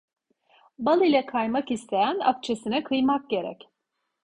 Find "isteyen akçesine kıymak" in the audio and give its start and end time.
1.71-3.29